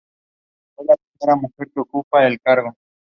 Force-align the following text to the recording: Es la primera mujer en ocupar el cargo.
Es 0.79 0.85
la 0.87 0.95
primera 0.97 1.35
mujer 1.39 1.69
en 1.75 1.81
ocupar 1.83 2.23
el 2.25 2.41
cargo. 2.41 2.73